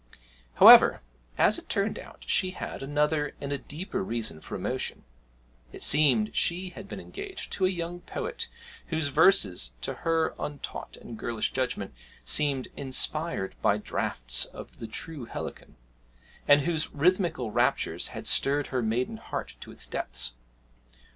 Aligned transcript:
However, 0.55 1.03
as 1.37 1.59
it 1.59 1.69
turned 1.69 1.99
out, 1.99 2.23
she 2.27 2.49
had 2.53 2.81
another 2.81 3.35
and 3.39 3.51
a 3.53 3.59
deeper 3.59 4.03
reason 4.03 4.41
for 4.41 4.55
emotion: 4.55 5.03
it 5.71 5.83
seemed 5.83 6.35
she 6.35 6.69
had 6.69 6.87
been 6.87 6.99
engaged 6.99 7.51
to 7.51 7.67
a 7.67 7.69
young 7.69 7.99
poet 8.01 8.47
whose 8.87 9.09
verses, 9.09 9.73
to 9.81 9.93
her 10.01 10.33
untaught 10.39 10.97
and 10.97 11.19
girlish 11.19 11.51
judgment, 11.53 11.93
seemed 12.25 12.69
inspired 12.75 13.53
by 13.61 13.77
draughts 13.77 14.45
of 14.45 14.79
the 14.79 14.87
true 14.87 15.25
Helicon, 15.25 15.75
and 16.47 16.61
whose 16.61 16.91
rhythmical 16.91 17.51
raptures 17.51 18.07
had 18.07 18.25
stirred 18.25 18.65
her 18.73 18.81
maiden 18.81 19.17
heart 19.17 19.53
to 19.59 19.71
its 19.71 19.85
depths. 19.85 20.33